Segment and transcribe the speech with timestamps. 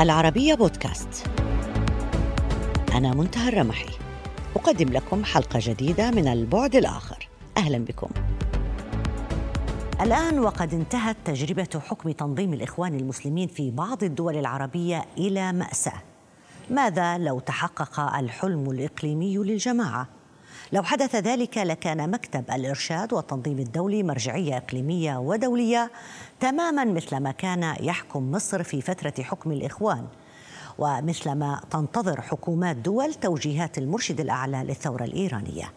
[0.00, 1.26] العربية بودكاست.
[2.94, 3.88] أنا منتهى الرمحي.
[4.56, 7.28] أقدم لكم حلقة جديدة من البعد الآخر.
[7.56, 8.08] أهلا بكم.
[10.00, 16.02] الآن وقد انتهت تجربة حكم تنظيم الإخوان المسلمين في بعض الدول العربية إلى مأساة.
[16.70, 20.15] ماذا لو تحقق الحلم الإقليمي للجماعة؟
[20.72, 25.90] لو حدث ذلك لكان مكتب الإرشاد والتنظيم الدولي مرجعية إقليمية ودولية
[26.40, 30.06] تماما مثل ما كان يحكم مصر في فترة حكم الإخوان.
[30.78, 35.72] ومثلما تنتظر حكومات دول توجيهات المرشد الأعلى للثورة الإيرانية.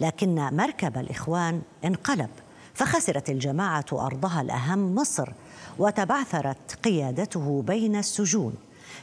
[0.00, 2.30] لكن مركب الإخوان انقلب
[2.74, 5.32] فخسرت الجماعة أرضها الأهم مصر
[5.78, 8.54] وتبعثرت قيادته بين السجون.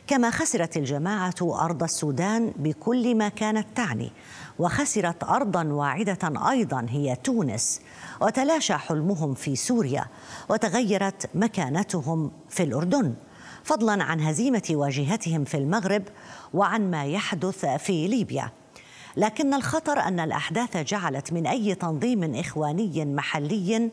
[0.07, 4.11] كما خسرت الجماعة أرض السودان بكل ما كانت تعني
[4.59, 7.81] وخسرت أرضا واعدة أيضا هي تونس
[8.21, 10.05] وتلاشى حلمهم في سوريا
[10.49, 13.13] وتغيرت مكانتهم في الأردن.
[13.63, 16.03] فضلا عن هزيمة واجهتهم في المغرب
[16.53, 18.51] وعن ما يحدث في ليبيا.
[19.19, 23.89] لكن الخطر أن الأحداث جعلت من أي تنظيم إخواني محلي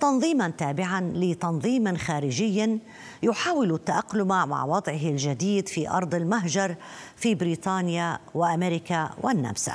[0.00, 2.80] تنظيما تابعا لتنظيم خارجي
[3.22, 6.76] يحاول التأقلم مع وضعه الجديد في أرض المهجر
[7.16, 9.74] في بريطانيا وأمريكا والنمسا.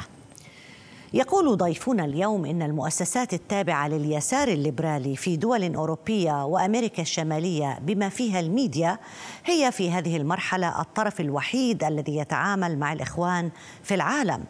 [1.13, 8.39] يقول ضيفنا اليوم إن المؤسسات التابعة لليسار الليبرالي في دول أوروبية وأمريكا الشمالية بما فيها
[8.39, 8.97] الميديا
[9.45, 13.51] هي في هذه المرحلة الطرف الوحيد الذي يتعامل مع الإخوان
[13.83, 14.43] في العالم.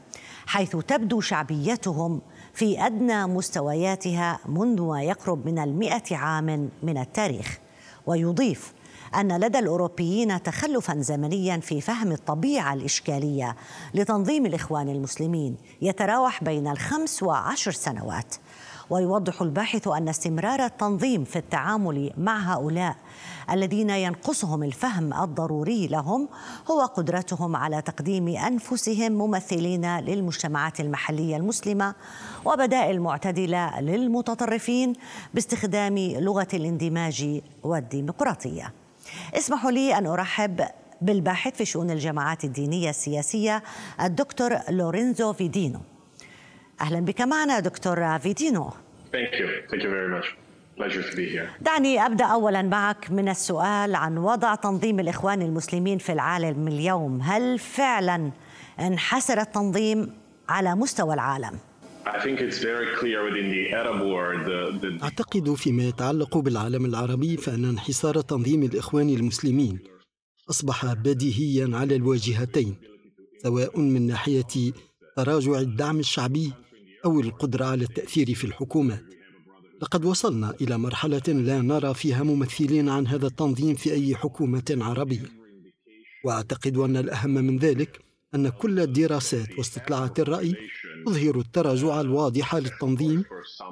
[0.46, 2.22] حيث تبدو شعبيتهم
[2.54, 7.60] في أدنى مستوياتها منذ ما يقرب من المئة عام من التاريخ.
[8.06, 8.74] ويضيف
[9.16, 13.56] أن لدى الأوروبيين تخلفا زمنيا في فهم الطبيعة الإشكالية
[13.94, 18.36] لتنظيم الإخوان المسلمين يتراوح بين الخمس وعشر سنوات.
[18.92, 22.96] ويوضح الباحث أن استمرار التنظيم في التعامل مع هؤلاء
[23.52, 26.30] الذين ينقصهم الفهم الضروري لهم
[26.72, 31.96] هو قدرتهم على تقديم أنفسهم ممثلين للمجتمعات المحلية المسلمة
[32.46, 34.94] وبدائل معتدله للمتطرفين
[35.34, 38.74] باستخدام لغة الاندماج والديمقراطية.
[39.34, 40.62] اسمحوا لي أن أرحب
[41.02, 43.64] بالباحث في شؤون الجماعات الدينية السياسية
[44.02, 45.80] الدكتور لورينزو فيدينو.
[46.82, 48.72] أهلا بك معنا دكتور فيدينو.
[49.12, 49.48] Thank you.
[49.70, 50.28] Thank you very much.
[51.62, 57.60] دعني أبدأ اولا معك من السؤال عن وضع تنظيم الإخوان المسلمين في العالم اليوم، هل
[57.60, 58.32] فعلا
[58.80, 60.14] انحسر التنظيم
[60.50, 61.60] على مستوى العالم؟
[65.04, 69.80] أعتقد فيما يتعلق بالعالم العربي فأن انحسار تنظيم الإخوان المسلمين
[70.50, 72.76] أصبح بديهيا على الواجهتين
[73.44, 74.72] سواء من ناحية
[75.18, 76.54] تراجع الدعم الشعبي
[77.06, 79.04] أو القدرة على التأثير في الحكومات.
[79.82, 85.42] لقد وصلنا إلى مرحلة لا نرى فيها ممثلين عن هذا التنظيم في أي حكومة عربية.
[86.26, 88.00] وأعتقد أن الأهم من ذلك
[88.36, 90.56] أن كل الدراسات واستطلاعات الرأي
[91.06, 93.24] تظهر التراجع الواضح للتنظيم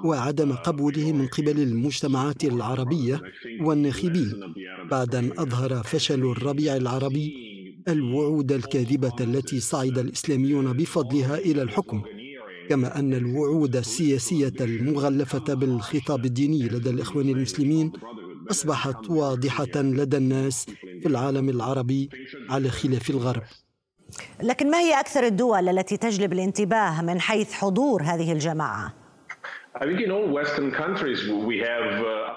[0.04, 3.22] وعدم قبوله من قبل المجتمعات العربية
[3.62, 4.54] والناخبين.
[4.92, 7.50] بعد أن أظهر فشل الربيع العربي
[7.88, 12.02] الوعود الكاذبة التي صعد الإسلاميون بفضلها إلى الحكم.
[12.70, 17.92] كما أن الوعود السياسية المغلفة بالخطاب الديني لدى الإخوان المسلمين
[18.52, 20.66] أصبحت واضحة لدى الناس
[21.02, 22.10] في العالم العربي
[22.50, 23.44] على خلاف الغرب
[24.44, 28.94] لكن ما هي أكثر الدول التي تجلب الانتباه من حيث حضور هذه الجماعة؟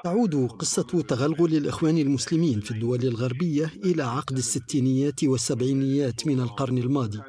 [0.04, 7.20] تعود قصة تغلغل الإخوان المسلمين في الدول الغربية إلى عقد الستينيات والسبعينيات من القرن الماضي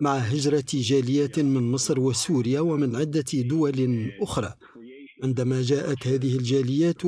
[0.00, 4.54] مع هجرة جاليات من مصر وسوريا ومن عدة دول أخرى.
[5.22, 7.02] عندما جاءت هذه الجاليات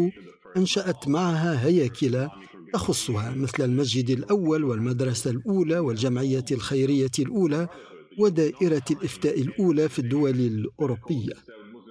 [0.56, 2.28] أنشأت معها هياكل
[2.72, 7.68] تخصها مثل المسجد الأول والمدرسة الأولى والجمعية الخيرية الأولى
[8.18, 11.32] ودائرة الإفتاء الأولى في الدول الأوروبية.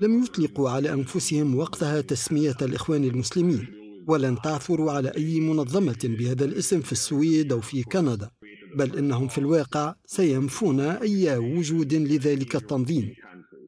[0.01, 3.67] لم يطلقوا على أنفسهم وقتها تسمية الإخوان المسلمين
[4.07, 8.29] ولن تعثروا على أي منظمة بهذا الاسم في السويد أو في كندا.
[8.75, 13.13] بل إنهم في الواقع سينفون أي وجود لذلك التنظيم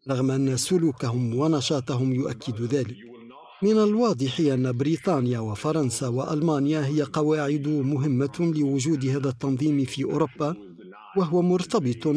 [0.10, 2.96] رغم أن سلوكهم ونشاطهم يؤكد ذلك.
[3.64, 10.56] من الواضح أن بريطانيا وفرنسا وألمانيا هي قواعد مهمة لوجود هذا التنظيم في أوروبا
[11.18, 12.08] وهو مرتبط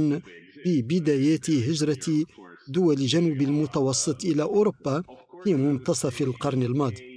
[0.66, 2.24] ببدايات هجرة
[2.68, 5.02] دول جنوب المتوسط إلى أوروبا
[5.44, 7.10] في منتصف القرن الماضي.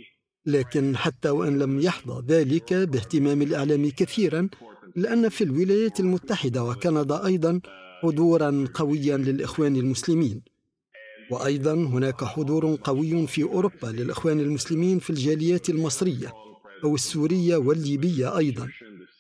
[0.46, 4.50] لكن حتى وإن لم يحظى ذلك باهتمام الإعلام كثيرا
[4.96, 7.60] لأن في الولايات المتحدة وكندا أيضا
[8.02, 10.42] حضورا قويا للإخوان المسلمين.
[11.32, 16.34] وأيضا هناك حضور قوي في أوروبا للإخوان المسلمين في الجاليات المصرية
[16.84, 18.68] أو السورية والليبية أيضا.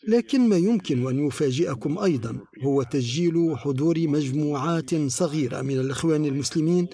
[0.07, 6.87] لكن ما يمكن أن يفاجئكم أيضا هو تسجيل حضور مجموعات صغيرة من الإخوان المسلمين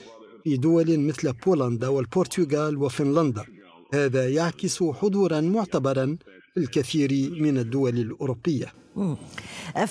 [0.43, 3.45] في دول مثل بولندا والبرتغال وفنلندا.
[3.93, 6.17] هذا يعكس حضورا معتبرا
[6.57, 8.65] الكثير من الدول الأوروبية.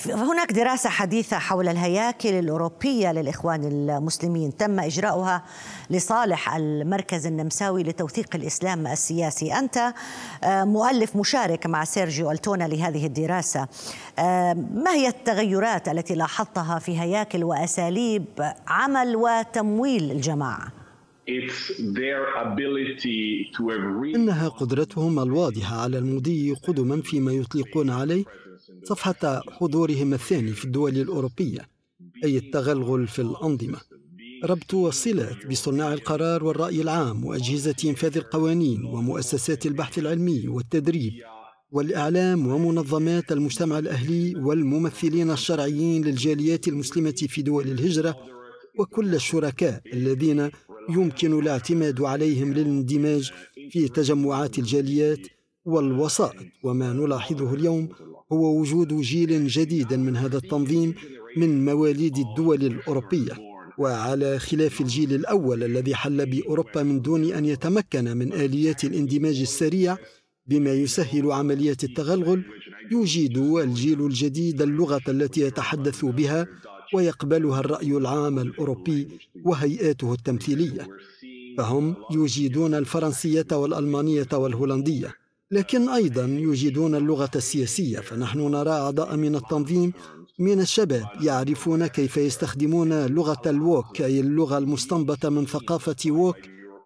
[0.05, 4.57] هناك دراسة حديثة حول الهياكل الأوروبية للإخوان المسلمين.
[4.57, 5.43] تم إجراؤها
[5.89, 9.53] لصالح المركز النمساوي لتوثيق الإسلام السياسي.
[9.53, 9.93] أنت
[10.43, 13.67] آه، مؤلف مشارك مع سيرجيو ألتونا لهذه الدراسة.
[14.19, 18.25] آه، ما هي التغيرات التي لاحظتها في هياكل وأساليب
[18.67, 20.78] عمل وتمويل الجماعة؟
[24.15, 28.23] إنها قدرتهم الواضحة على المضي قدما فيما يطلقون عليه
[28.83, 31.69] صفحة حضورهم الثاني في الدول الأوروبية
[32.23, 33.79] أي التغلغل في الأنظمة.
[34.45, 41.13] ربط الصلات بصناع القرار والرأي العام وأجهزة إنفاذ القوانين ومؤسسات البحث العلمي والتدريب
[41.71, 48.17] والإعلام ومنظمات المجتمع الأهلي والممثلين الشرعيين للجاليات المسلمة في دول الهجرة
[48.79, 50.51] وكل الشركاء الذين
[50.89, 53.31] يمكن الاعتماد عليهم للاندماج
[53.71, 55.19] في تجمعات الجاليات
[55.65, 56.45] والوسائط.
[56.63, 57.89] وما نلاحظه اليوم
[58.33, 60.95] هو وجود جيل جديد من هذا التنظيم
[61.37, 63.33] من مواليد الدول الأوروبية.
[63.77, 69.97] وعلى خلاف الجيل الأول الذي حل بأوروبا من دون أن يتمكن من آليات الاندماج السريع
[70.47, 72.43] بما يسهل عمليه التغلغل
[72.91, 76.47] يجيد الجيل الجديد اللغة التي يتحدث بها
[76.93, 79.07] ويقبلها الرأي العام الأوروبي
[79.45, 80.87] وهيئاته التمثيلية.
[81.57, 85.15] فهم يجيدون الفرنسية والألمانية والهولندية
[85.51, 87.99] لكن أيضا يجيدون اللغة السياسية.
[87.99, 89.93] فنحن نرى أعضاء من التنظيم
[90.39, 96.37] من الشباب يعرفون كيف يستخدمون لغة الووك أي اللغة المستنبطة من ثقافة ووك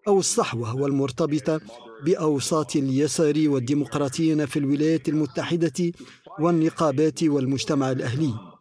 [0.08, 1.62] أو الصحوة والمرتبطة
[2.06, 5.92] بأوساط اليسار والديمقراطيين في الولايات المتحدة
[6.40, 8.53] والنقابات والمجتمع الأهلي.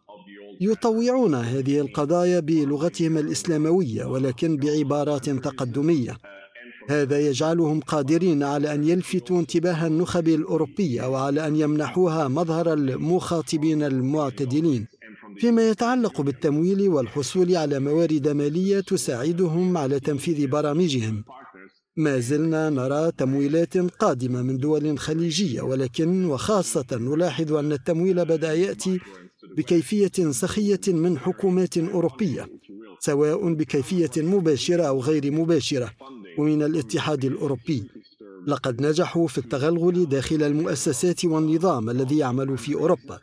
[0.63, 6.17] يطوعون هذه القضايا بلغتهم الإسلاموية ولكن بعبارات تقدمية.
[6.89, 14.87] هذا يجعلهم قادرين على أن يلفتوا انتباه النخب الأوروبية وعلى أن يمنحوها مظهر المخاطبين المعتدلين.
[15.39, 21.23] فيما يتعلق بالتمويل والحصول على موارد مالية تساعدهم على تنفيذ برامجهم.
[21.97, 28.99] ما زلنا نرى تمويلات قادمة من دول خليجية ولكن وخاصة نلاحظ أن التمويل بدأ يأتي
[29.57, 32.47] بكيفية سخية من حكومات أوروبية
[32.99, 35.91] سواء بكيفية مباشرة أو غير مباشرة
[36.37, 37.83] ومن الاتحاد الأوروبي.
[38.47, 43.19] لقد نجحوا في التغلغل داخل المؤسسات والنظام الذي يعمل في أوروبا.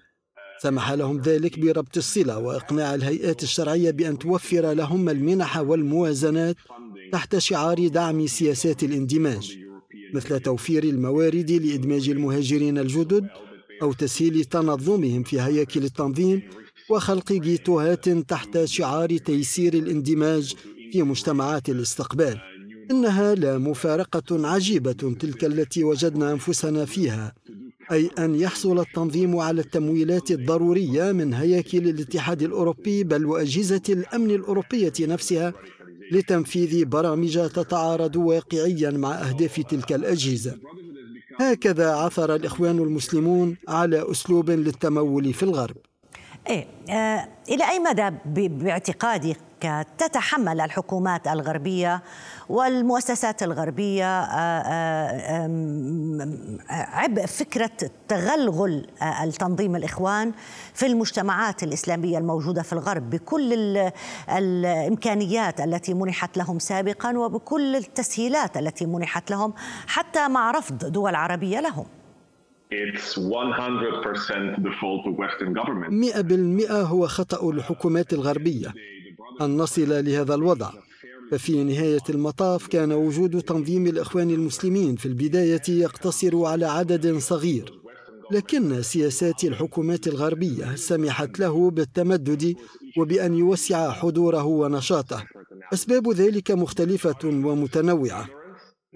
[0.62, 6.56] سمح لهم ذلك بربط الصلة وإقناع الهيئات الشرعية بأن توفر لهم المنح والموازنات
[7.12, 9.58] تحت شعار دعم سياسات الاندماج
[10.14, 13.28] مثل توفير الموارد لإدماج المهاجرين الجدد
[13.82, 16.42] أو تسهيل تنظمهم في هياكل التنظيم
[16.90, 20.54] وخلق جيتوهات تحت شعار تيسير الاندماج
[20.92, 22.40] في مجتمعات الاستقبال.
[22.90, 27.34] إنها لا مفارقة عجيبة تلك التي وجدنا أنفسنا فيها
[27.92, 34.92] أي أن يحصل التنظيم على التمويلات الضرورية من هياكل الاتحاد الأوروبي بل وأجهزة الأمن الأوروبية
[35.00, 35.52] نفسها
[36.12, 40.56] لتنفيذ برامج تتعارض واقعيا مع أهداف تلك الأجهزة.
[41.40, 45.76] هكذا عثر الإخوان المسلمون على أسلوب للتمول في الغرب.
[46.48, 48.10] إيه آه إلى أي مدى
[48.48, 49.36] باعتقادك
[49.98, 52.02] تتحمل الحكومات الغربية
[52.48, 54.62] والمؤسسات الغربية آه،
[55.26, 55.48] آه،
[56.70, 57.70] عبء فكرة
[58.08, 60.32] تغلغل آه، التنظيم الإخوان
[60.74, 63.78] في المجتمعات الإسلامية الموجودة في الغرب بكل
[64.36, 69.52] الإمكانيات التي منحت لهم سابقا وبكل التسهيلات التي منحت لهم
[69.86, 71.86] حتى مع رفض دول عربية لهم
[72.72, 75.90] It's 100% the fault of Western government.
[75.90, 78.74] 100% هو خطأ الحكومات الغربية
[79.40, 80.70] أن نصل لهذا الوضع.
[81.30, 87.72] ففي نهاية المطاف كان وجود تنظيم الإخوان المسلمين في البداية يقتصر على عدد صغير.
[88.32, 92.54] لكن سياسات الحكومات الغربية سمحت له بالتمدد
[92.98, 95.24] وبأن يوسع حضوره ونشاطه.
[95.72, 98.28] أسباب ذلك مختلفة ومتنوعة.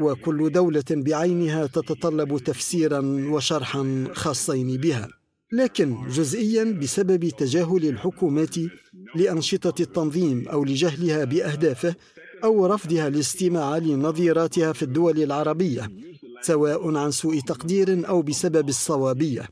[0.01, 5.09] وكل دولة بعينها تتطلب تفسيرا وشرحا خاصين بها.
[5.55, 8.55] لكن جزئيا بسبب تجاهل الحكومات
[9.15, 11.95] لأنشطة التنظيم أو لجهلها بأهدافه
[12.45, 15.91] أو رفضها الاستماع لنظيراتها في الدول العربية
[16.43, 19.49] سواء عن سوء تقدير أو بسبب الصوابية.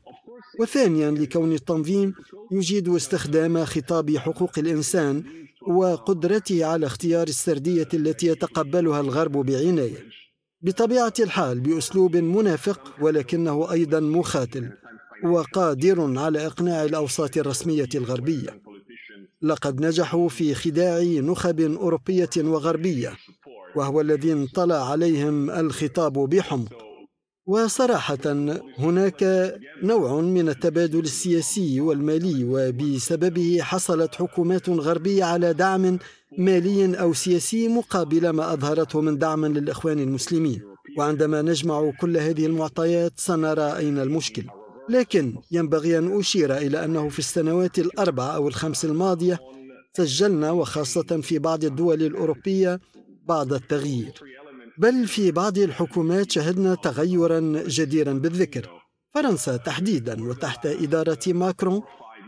[0.59, 2.13] وثانيا لكون التنظيم
[2.51, 5.23] يجيد استخدام خطاب حقوق الإنسان
[5.67, 10.07] وقدرته على اختيار السردية التي يتقبلها الغرب بعناية.
[10.61, 14.71] بطبيعة الحال بأسلوب منافق ولكنه أيضا مخاتل.
[15.25, 18.61] وقادر على إقناع الأوساط الرسمية الغربية.
[19.41, 23.13] لقد نجحوا في خداع نخب أوروبية وغربية
[23.75, 26.73] وهو الذي انطلع عليهم الخطاب بحمق.
[27.45, 28.19] وصراحة
[28.77, 29.53] هناك
[29.83, 35.99] نوع من التبادل السياسي والمالي وبسببه حصلت حكومات غربية على دعم
[36.37, 40.61] مالي أو سياسي مقابل ما أظهرته من دعم للإخوان المسلمين.
[40.97, 44.43] وعندما نجمع كل هذه المعطيات سنرى أين المشكل.
[44.89, 49.39] لكن ينبغي أن أشير إلى أنه في السنوات الأربع أو الخمس الماضية
[49.93, 52.79] سجلنا وخاصة في بعض الدول الأوروبية
[53.25, 54.13] بعض التغيير.
[54.77, 58.69] بل في بعض الحكومات شهدنا تغيرا جديرا بالذكر.
[59.09, 61.81] فرنسا تحديدا وتحت إدارة ماكرون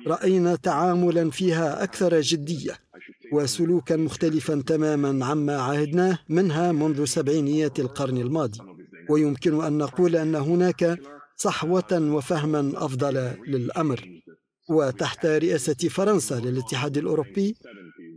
[0.08, 2.72] رأينا تعاملا فيها أكثر جدية
[3.34, 8.60] وسلوكا مختلفا تماما عما عهدناه منها منذ سبعينيات القرن الماضي.
[9.10, 11.00] ويمكن أن نقول أن هناك
[11.36, 14.22] صحوة وفهما أفضل للأمر
[14.70, 17.56] وتحت رئاسة فرنسا للاتحاد الأوروبي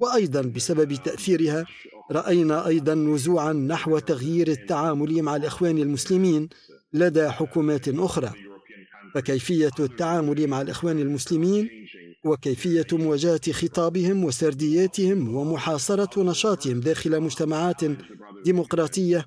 [0.00, 1.64] وأيضا بسبب تأثيرها
[2.12, 6.48] رأينا أيضا نزوعا نحو تغيير التعامل مع الإخوان المسلمين
[6.92, 8.32] لدى حكومات أخرى.
[9.14, 11.68] فكيفية التعامل مع الإخوان المسلمين
[12.24, 17.80] وكيفية مواجهة خطابهم وسردياتهم ومحاصرة نشاطهم داخل مجتمعات
[18.44, 19.26] ديمقراطية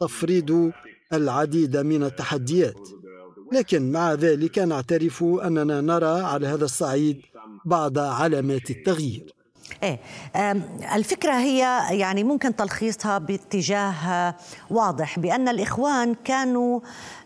[0.00, 0.72] تفرض
[1.12, 2.88] العديد من التحديات.
[3.52, 7.22] لكن مع ذلك نعترف أننا نرى على هذا الصعيد
[7.64, 9.34] بعض علامات التغيير.
[9.82, 10.00] إيه
[10.94, 11.58] الفكرة هي
[11.90, 14.34] يعني ممكن تلخيصها باتجاه
[14.70, 16.80] واضح بأن الإخوان كانوا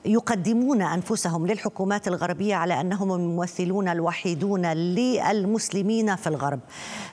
[0.07, 6.61] يقدمون أنفسهم للحكومات الغربية على أنهم الممثلون الوحيدون للمسلمين في الغرب.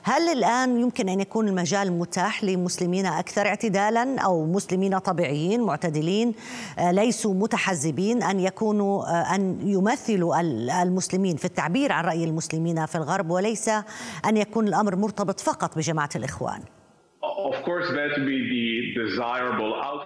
[0.02, 6.34] هل الآن يمكن أن يكون المجال متاح لمسلمين أكثر اعتدالا أو مسلمين طبيعيين معتدلين
[6.78, 10.40] آه، ليسوا متحزبين أن يكونوا آه، أن يمثلوا
[10.82, 13.68] المسلمين في التعبير عن رأي المسلمين في الغرب وليس
[14.26, 16.60] أن يكون الأمر مرتبط فقط بجماعة الإخوان؟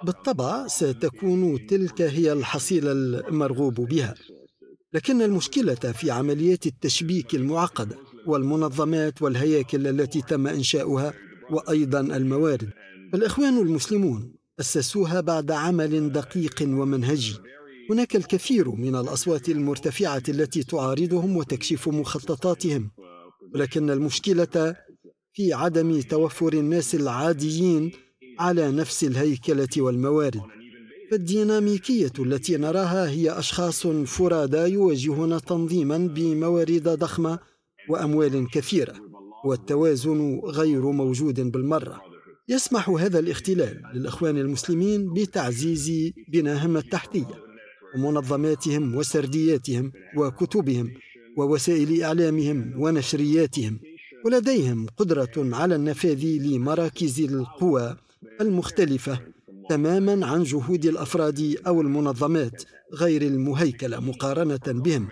[0.05, 4.15] بالطبع ستكون تلك هي الحصيلة المرغوب بها.
[4.93, 7.97] لكن المشكلة في عمليات التشبيك المعقدة
[8.27, 11.13] والمنظمات والهياكل التي تم إنشاؤها
[11.51, 12.71] وأيضا الموارد.
[13.13, 17.35] فالإخوان المسلمون أسسوها بعد عمل دقيق ومنهجي
[17.91, 22.91] هناك الكثير من الأصوات المرتفعة التي تعارضهم وتكشف مخططاتهم.
[23.55, 24.77] ولكن المشكلة
[25.39, 27.93] في عدم توفر الناس العاديين
[28.39, 30.41] على نفس الهيكلة والموارد.
[31.11, 37.39] فالديناميكية التي نراها هي أشخاص فرادى يواجهون تنظيما بموارد ضخمة
[37.89, 38.95] وأموال كثيرة
[39.45, 42.01] والتوازن غير موجود بالمرة.
[42.49, 47.35] يسمح هذا الاختلال للإخوان المسلمين بتعزيز بناهم التحتية
[47.95, 50.91] ومنظماتهم وسردياتهم وكتبهم
[51.37, 53.79] ووسائل إعلامهم ونشرياتهم.
[54.29, 57.97] ولديهم قدرة على النفاذ لمراكز القوى
[58.41, 59.19] المختلفة
[59.69, 62.63] تماما عن جهود الأفراد أو المنظمات
[62.95, 65.09] غير المهيكلة مقارنة بهم.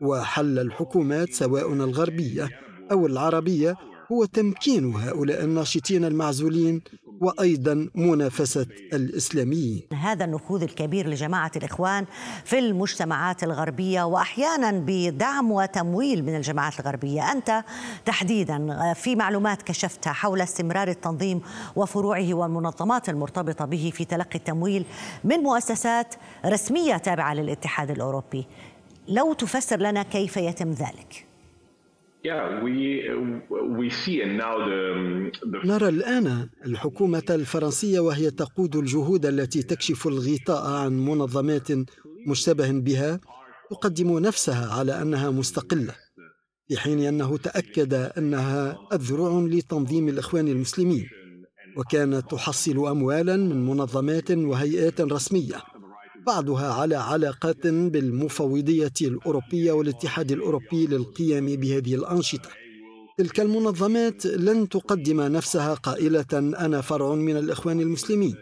[0.00, 2.48] وحل الحكومات سواء الغربية
[2.92, 3.76] أو العربية
[4.12, 6.82] هو تمكين هؤلاء الناشطين المعزولين
[7.20, 9.82] وأيضا منافسة الاسلاميين.
[9.92, 12.06] هذا النفوذ الكبير لجماعة الإخوان
[12.44, 17.64] في المجتمعات الغربية واحيانا بدعم وتمويل من الجماعات الغربية، أنت
[18.04, 21.40] تحديدا في معلومات كشفتها حول استمرار التنظيم
[21.76, 24.84] وفروعه والمنظمات المرتبطة به في تلقي التمويل
[25.24, 26.14] من مؤسسات
[26.46, 28.46] رسمية تابعة للاتحاد الأوروبي.
[29.08, 31.26] لو تفسر لنا كيف يتم ذلك؟
[35.64, 41.68] نرى الآن الحكومة الفرنسية وهي تقود الجهود التي تكشف الغطاء عن منظمات
[42.26, 43.20] مشتبه بها
[43.70, 45.94] تقدم نفسها على أنها مستقلة
[46.68, 51.06] في حين أنه تأكد أنها أذرع لتنظيم الإخوان المسلمين
[51.76, 55.56] وكانت تحصل أموالا من منظمات وهيئات رسمية.
[56.26, 62.48] بعضها على علاقات بالمفوضية الأوروبية والاتحاد الأوروبي للقيام بهذه الأنشطة.
[63.18, 68.34] تلك المنظمات لن تقدم نفسها قائلة أنا فرع من الإخوان المسلمين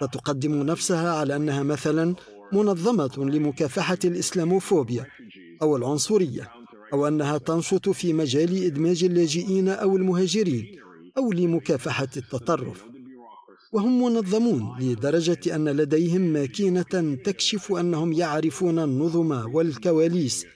[0.00, 2.14] فتقدم نفسها على أنها مثلا
[2.52, 5.06] منظمة لمكافحة الإسلاموفوبيا
[5.62, 6.48] أو العنصرية
[6.92, 10.66] أو أنها تنشط في مجال إدماج اللاجئين أو المهاجرين
[11.18, 12.91] أو لمكافحة التطرف.
[13.72, 20.46] وهم منظمون لدرجة أن لديهم ماكينة تكشف أنهم يعرفون النظم والكواليس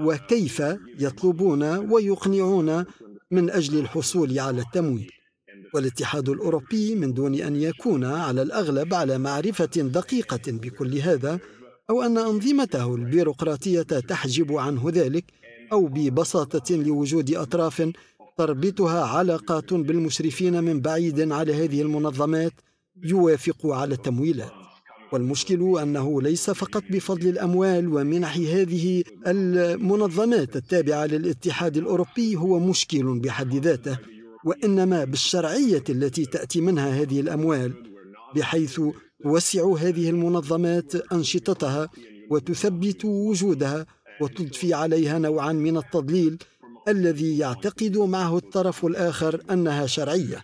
[0.00, 0.62] وكيف
[0.98, 1.62] يطلبون
[1.92, 2.84] ويقنعون
[3.30, 5.10] من أجل الحصول على التمويل.
[5.74, 11.38] والاتحاد الأوروبي من دون أن يكون على الأغلب على معرفة دقيقة بكل هذا
[11.90, 15.24] أو أن أنظمته البيروقراطية تحجب عنه ذلك
[15.72, 17.92] أو ببساطة لوجود أطراف
[18.46, 22.52] تربطها علاقات بالمشرفين من بعيد على هذه المنظمات
[23.04, 24.52] يوافق على التمويلات.
[25.12, 33.54] والمشكل أنه ليس فقط بفضل الأموال ومنح هذه المنظمات التابعة للاتحاد الأوروبي هو مشكل بحد
[33.54, 33.98] ذاته
[34.44, 37.72] وإنما بالشرعية التي تأتي منها هذه الأموال
[38.36, 38.80] بحيث
[39.22, 41.88] توسع هذه المنظمات أنشطتها
[42.30, 43.86] وتثبت وجودها
[44.20, 46.38] وتضفي عليها نوعا من التضليل
[46.88, 50.42] الذي يعتقد معه الطرف الآخر أنها شرعية.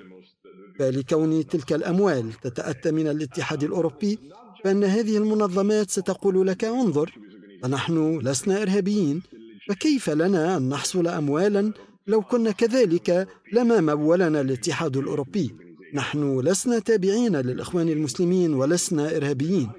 [0.78, 4.18] فلكون تلك الأموال تتأتى من الاتحاد الأوروبي
[4.64, 7.14] فإن هذه المنظمات ستقول لك انظر
[7.62, 9.23] فنحن لسنا إرهابيين
[9.68, 11.73] فكيف لنا أن نحصل اموالا
[12.07, 15.54] لو كنا كذلك لما مولنا الاتحاد الأوروبي؟
[15.95, 19.71] نحن لسنا تابعين للإخوان المسلمين ولسنا إرهابيين.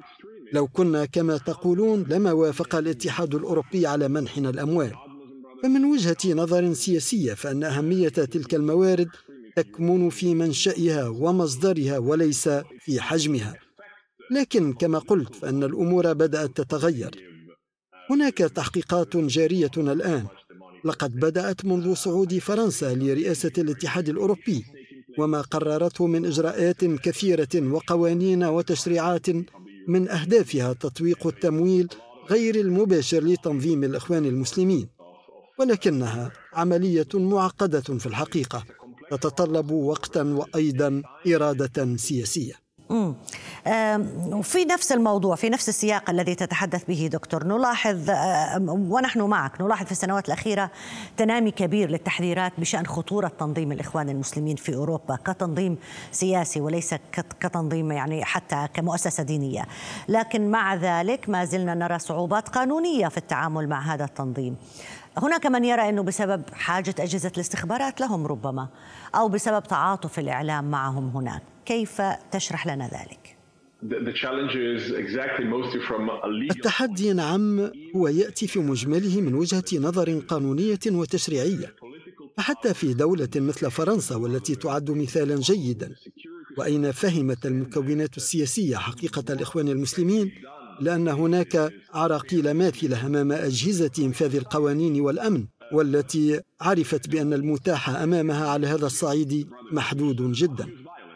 [0.53, 4.93] لو كنا كما تقولون لما وافق الاتحاد الأوروبي على منحنا الأموال.
[5.63, 9.09] فمن وجهة نظر سياسية فأن أهمية تلك الموارد
[9.55, 12.49] تكمن في منشأها ومصدرها وليس
[12.79, 13.55] في حجمها.
[14.31, 17.11] لكن كما قلت فأن الأمور بدأت تتغير.
[18.09, 20.25] هناك تحقيقات جارية الآن.
[20.85, 24.65] لقد بدأت منذ صعود فرنسا لرئاسة الاتحاد الأوروبي
[25.17, 29.27] وما قررته من إجراءات كثيرة وقوانين وتشريعات
[29.87, 31.87] من أهدافها تطويق التمويل
[32.29, 34.98] غير المباشر لتنظيم الإخوان المسلمين.
[35.59, 38.63] ولكنها عملية معقدة في الحقيقة
[39.11, 42.53] تتطلب وقتا وأيضا إرادة سياسية.
[44.31, 48.09] وفي نفس الموضوع في نفس السياق الذي تتحدث به دكتور نلاحظ
[48.67, 50.71] ونحن معك نلاحظ في السنوات الأخيرة
[51.17, 55.77] تنامي كبير للتحذيرات بشأن خطورة تنظيم الإخوان المسلمين في أوروبا كتنظيم
[56.11, 56.95] سياسي وليس
[57.39, 59.65] كتنظيم يعني حتى كمؤسسة دينية.
[60.07, 64.55] لكن مع ذلك ما زلنا نرى صعوبات قانونية في التعامل مع هذا التنظيم.
[65.17, 68.67] هناك من يرى إنه بسبب حاجة أجهزة الاستخبارات لهم ربما
[69.15, 71.41] أو بسبب تعاطف الإعلام معهم هناك.
[71.65, 73.35] كيف تشرح لنا ذلك؟
[76.51, 81.75] التحدي نعم هو يأتي في مجمله من وجهة نظر قانونية وتشريعية
[82.37, 85.95] فحتى في دولة مثل فرنسا والتي تعد مثالا جيدا.
[86.57, 90.31] وأين فهمت المكونات السياسية حقيقة الإخوان المسلمين؟
[90.81, 98.67] لأن هناك عراقيل ماثلة أمام أجهزة انفاذ القوانين والأمن والتي عرفت بأن المتاح أمامها على
[98.67, 100.67] هذا الصعيد محدود جدا.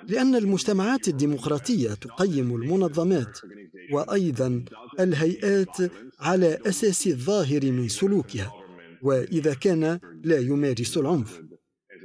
[0.07, 3.39] لأن المجتمعات الديمقراطية تقيم المنظمات
[3.91, 4.65] وأيضا
[4.99, 5.77] الهيئات
[6.19, 8.51] على أساس الظاهر من سلوكها
[9.01, 11.41] وإذا كان لا يمارس العنف.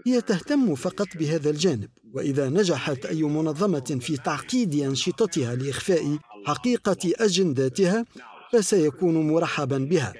[0.07, 8.05] هي تهتم فقط بهذا الجانب وإذا نجحت أي منظمة في تعقيد أنشطتها لإخفاء حقيقة اجنداتها
[8.53, 10.13] فسيكون مرحبا بها.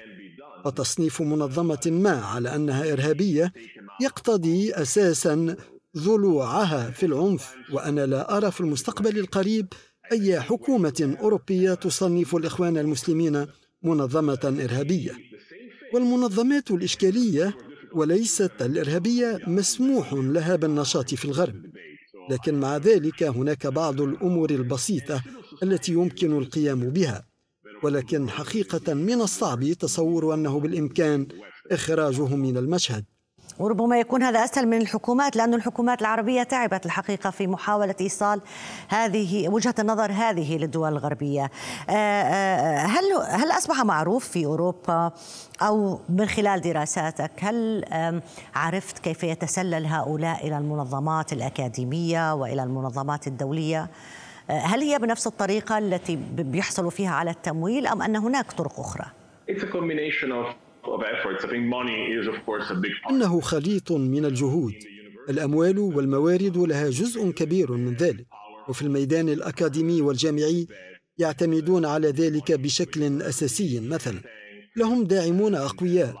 [0.65, 3.53] فتصنيف منظمة ما على أنها إرهابية
[4.01, 5.55] يقتضي أساسا
[5.97, 7.55] ضلوعها في العنف.
[7.73, 9.67] وأنا لا أرى في المستقبل القريب
[10.11, 13.47] أي حكومة أوروبية تصنف الإخوان المسلمين
[13.83, 15.11] منظمة إرهابية.
[15.93, 17.57] والمنظمات الإشكالية
[17.93, 21.65] وليست الإرهابية مسموح لها بالنشاط في الغرب.
[22.29, 25.23] لكن مع ذلك هناك بعض الأمور البسيطة
[25.63, 27.23] التي يمكن القيام بها
[27.83, 31.27] ولكن حقيقة من الصعب تصور أنه بالإمكان
[31.71, 33.05] إخراجهم من المشهد
[33.59, 38.41] وربما يكون هذا أسهل من الحكومات لأن الحكومات العربية تعبت الحقيقة في محاولة إيصال
[38.87, 41.51] هذه وجهة النظر هذه للدول الغربية.
[41.89, 45.11] آه، آه، هل هل أصبح معروف في أوروبا
[45.61, 47.85] أو من خلال دراساتك هل
[48.55, 53.89] عرفت كيف يتسلل هؤلاء إلى المنظمات الأكاديمية وإلى المنظمات الدولية؟
[54.49, 58.79] هل هي بنفس الطريقة التي بيحصلوا فيها على التمويل أم أن هناك طرق
[63.09, 64.73] of إنه خليط من الجهود.
[65.29, 68.25] الأموال والموارد لها جزء كبير من ذلك.
[68.69, 70.67] وفي الميدان الأكاديمي والجامعي
[71.17, 74.21] يعتمدون على ذلك بشكل أساسي مثلا
[74.75, 76.15] لهم داعمون أقوياء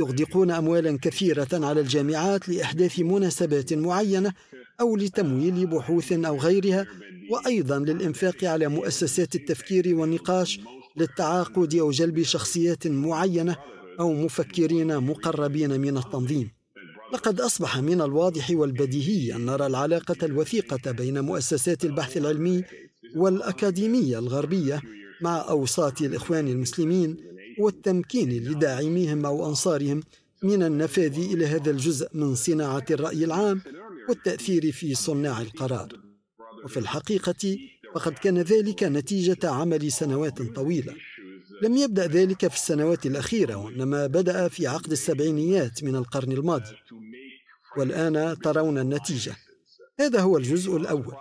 [0.00, 4.32] يغدقون أموالا كثيرة على الجامعات لإحداث مناسبات معينة
[4.80, 6.86] أو لتمويل بحوث أو غيرها
[7.32, 10.60] وأيضا للإنفاق على مؤسسات التفكير والنقاش
[10.96, 13.56] للتعاقد أو جلب شخصيات معينة
[14.00, 16.50] أو مفكرين مقربين من التنظيم.
[17.12, 22.64] لقد أصبح من الواضح والبديهي أن نرى العلاقة الوثيقة بين مؤسسات البحث العلمي
[23.16, 24.82] والأكاديمية الغربية
[25.20, 27.16] مع أوساط الإخوان المسلمين
[27.58, 30.00] والتمكين لداعميهم أو أنصارهم
[30.42, 33.62] من النفاذ إلى هذا الجزء من صناعة الرأي العام
[34.08, 36.01] والتأثير في صناع القرار.
[36.64, 37.58] وفي الحقيقة
[37.94, 40.94] فقد كان ذلك نتيجة عمل سنوات طويلة.
[41.62, 46.76] لم يبدأ ذلك في السنوات الأخيرة وإنما بدأ في عقد السبعينيات من القرن الماضي.
[47.76, 49.36] والآن ترون النتيجة.
[50.00, 51.14] هذا هو الجزء الأول.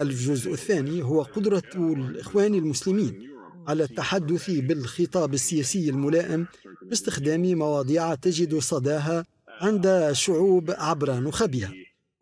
[0.00, 3.30] الجزء الثاني هو قدرة الإخوان المسلمين
[3.68, 6.46] على التحدث بالخطاب السياسي الملائم
[6.82, 11.72] باستخدام مواضيع تجد صداها عند شعوب عبر نخبها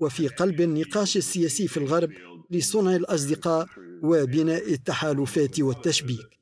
[0.00, 2.10] وفي قلب النقاش السياسي في الغرب
[2.54, 3.66] لصنع الأصدقاء
[4.02, 6.34] وبناء التحالفات والتشبيك.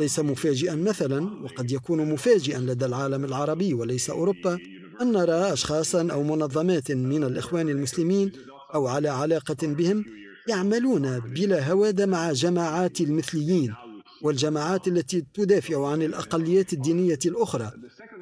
[0.00, 4.58] ليس مفاجئا مثلا وقد يكون مفاجئا لدى العالم العربي وليس أوروبا
[5.00, 8.32] أن نرى أشخاصا أو منظمات من الإخوان المسلمين
[8.74, 10.04] أو على علاقة بهم
[10.48, 13.74] يعملون بلا هواد مع جماعات المثليين
[14.22, 17.72] والجماعات التي تدافع عن الأقليات الدينية الأخرى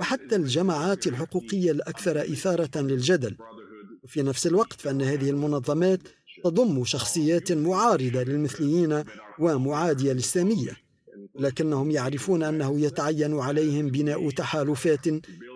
[0.00, 3.36] وحتى الجماعات الحقوقية الأكثر إثارة للجدل.
[4.04, 6.00] وفي نفس الوقت فإن هذه المنظمات
[6.44, 9.04] تضم شخصيات معارضة للمثليين
[9.38, 10.76] ومعادية للسامية
[11.38, 15.06] لكنهم يعرفون أنه يتعين عليهم بناء تحالفات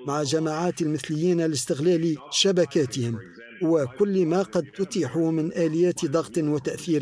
[0.07, 3.19] مع جماعات المثليين لاستغلال شبكاتهم
[3.63, 7.01] وكل ما قد تتيح من آليات ضغط وتأثير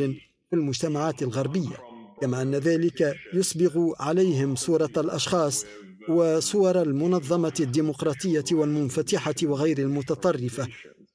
[0.51, 1.77] في المجتمعات الغربية.
[2.20, 5.64] كما أن ذلك يسبغ عليهم صورة الأشخاص
[6.09, 10.68] وصور المنظمة الديمقراطية والمنفتحة وغير المتطرفة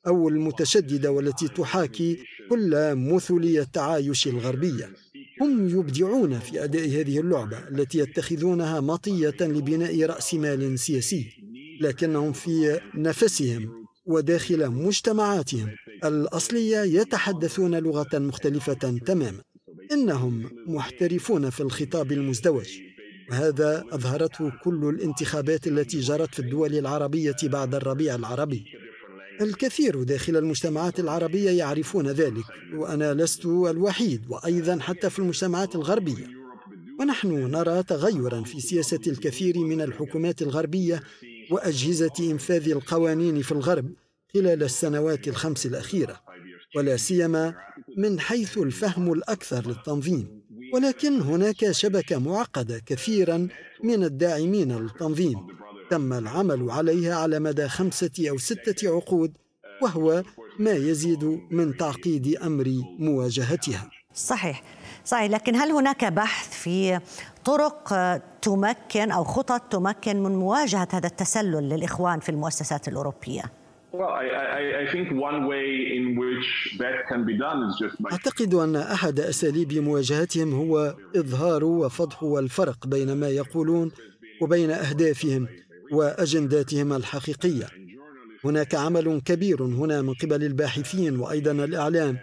[0.07, 2.17] أو المتشددة والتي تحاكي
[2.49, 4.89] كل مثلي التعايش الغربية.
[5.41, 11.27] هم يبدعون في أداء هذه اللعبة التي يتخذونها مطية لبناء رأس مال سياسي
[11.81, 15.69] لكنهم في نفسهم وداخل مجتمعاتهم
[16.05, 18.73] الأصلية يتحدثون لغة مختلفة
[19.05, 19.41] تماما
[19.91, 22.67] إنهم محترفون في الخطاب المزدوج.
[23.31, 28.65] وهذا أظهرته كل الانتخابات التي جرت في الدول العربية بعد الربيع العربي.
[29.41, 36.27] الكثير داخل المجتمعات العربية يعرفون ذلك وأنا لست الوحيد وأيضا حتى في المجتمعات الغربية.
[36.99, 41.03] ونحن نرى تغيرا في سياسة الكثير من الحكومات الغربية
[41.51, 43.91] وأجهزة إنفاذ القوانين في الغرب
[44.33, 46.21] خلال السنوات الخمس الأخيرة
[46.75, 47.55] ولا سيما
[47.97, 50.39] من حيث الفهم الأكثر للتنظيم.
[50.73, 53.47] ولكن هناك شبكة معقدة كثيرا
[53.83, 55.47] من الداعمين للتنظيم.
[55.89, 59.37] تم العمل عليها على مدى خمسة أو ستة عقود
[59.81, 60.23] وهو
[60.59, 62.67] ما يزيد من تعقيد أمر
[62.99, 63.89] مواجهتها.
[64.13, 64.63] صحيح.
[65.05, 65.31] صحيح.
[65.31, 66.99] لكن هل هناك بحث في
[67.45, 67.93] طرق
[68.41, 73.43] تمكن أو خطط تمكن من مواجهة هذا التسلل للإخوان في المؤسسات الأوروبية؟
[78.11, 83.91] أعتقد أن أحد أساليب مواجهتهم هو إظهار وفضح الفرق بين ما يقولون
[84.41, 85.47] وبين أهدافهم.
[85.91, 87.67] واجنداتهم الحقيقية.
[88.43, 92.17] هناك عمل كبير هنا من قبل الباحثين وأيضا الإعلام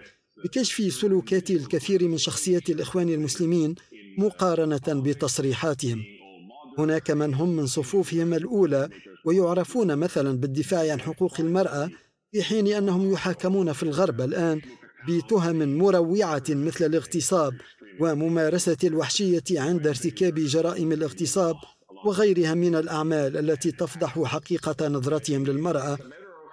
[0.44, 3.74] بكشف سلوكات الكثير من شخصيات الإخوان المسلمين
[4.18, 6.02] مقارنة بتصريحاتهم.
[6.78, 8.88] هناك من هم من صفوفهم الأولى
[9.24, 11.90] ويعرفون مثلا بالدفاع عن حقوق المرأة
[12.32, 14.60] في حين أنهم يحاكمون في الغرب الآن
[15.08, 17.54] بتهم مروعة مثل الاغتصاب
[18.00, 21.54] وممارسة الوحشية عند ارتكاب جرائم الاغتصاب
[22.06, 25.98] وغيرها من الأعمال التي تفضح حقيقة نظرتهم للمرأة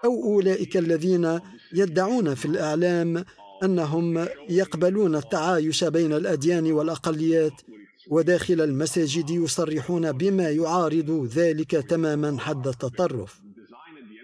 [0.06, 1.40] أو أولئك الذين
[1.74, 3.26] يدعون في الإعلام
[3.64, 7.62] أنهم يقبلون التعايش بين الأديان والأقليات
[8.10, 13.42] وداخل المساجد يصرحون بما يعارض ذلك تماما حد التطرف.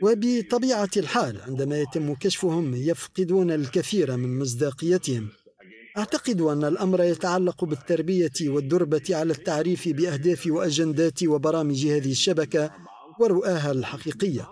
[0.01, 5.27] وبطبيعة الحال عندما يتم كشفهم يفقدون الكثير من مصداقيتهم.
[5.99, 12.71] أعتقد أن الأمر يتعلق بالتربية والدربة على التعريف بأهداف وأجندات وبرامج هذه الشبكة
[13.19, 14.47] ورؤاها الحقيقية.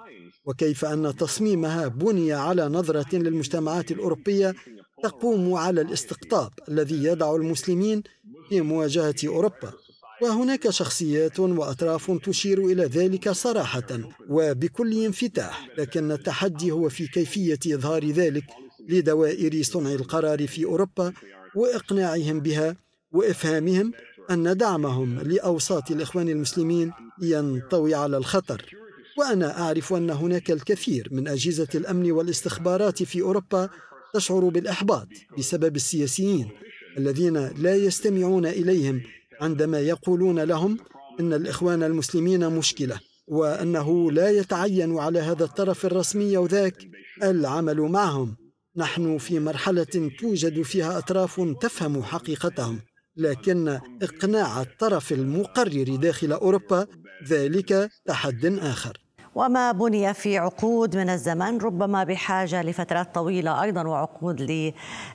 [0.45, 4.55] وكيف أن تصميمها بني على نظرة للمجتمعات الأوروبية
[5.03, 8.03] تقوم على الاستقطاب الذي يضع المسلمين
[8.49, 9.73] في مواجهة أوروبا.
[10.21, 18.05] وهناك شخصيات وأطراف تشير إلى ذلك صراحة وبكل انفتاح لكن التحدي هو في كيفية إظهار
[18.05, 18.45] ذلك
[18.89, 21.13] لدوائر صنع القرار في أوروبا
[21.57, 22.75] وإقناعهم بها
[23.11, 23.91] وإفهامهم
[24.31, 28.65] أن دعمهم لأوساط الإخوان المسلمين ينطوي على الخطر.
[29.17, 33.69] وأنا أعرف أن هناك الكثير من أجهزة الأمن والاستخبارات في أوروبا
[34.13, 36.49] تشعر بالإحباط بسبب السياسيين
[36.97, 39.01] الذين لا يستمعون إليهم
[39.41, 40.77] عندما يقولون لهم
[41.19, 46.77] إن الإخوان المسلمين مشكلة وأنه لا يتعين على هذا الطرف الرسمي وذاك
[47.23, 48.35] العمل معهم.
[48.77, 52.79] نحن في مرحلة توجد فيها أطراف تفهم حقيقتهم
[53.17, 56.87] لكن إقناع الطرف المقرر داخل أوروبا
[57.27, 59.06] ذلك تحد آخر.
[59.37, 64.41] وما بني في عقود من الزمن ربما بحاجة لفترات طويلة أيضا وعقود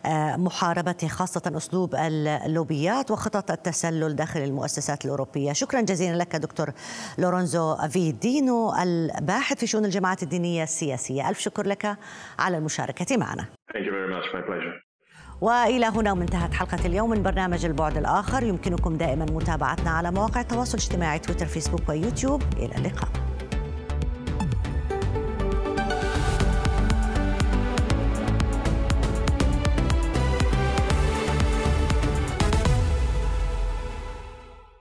[0.07, 5.53] لمحاربة خاصة أسلوب اللوبيات وخطط التسلل داخل المؤسسات الأوروبية.
[5.53, 6.73] شكرا جزيلا لك دكتور
[7.19, 11.29] لورنزو فيدينو الباحث في شؤون الجماعات الدينية السياسية.
[11.29, 11.97] ألف شكر لك
[12.39, 13.43] على المشاركة معنا.
[13.43, 14.27] Thank you very much.
[14.35, 14.93] My pleasure.
[15.41, 18.43] وإلى هنا وانتهت حلقة اليوم من برنامج البعد الآخر.
[18.43, 22.43] يمكنكم دائما متابعتنا على مواقع التواصل الاجتماعي تويتر فيسبوك ويوتيوب.
[22.57, 23.09] إلى اللقاء.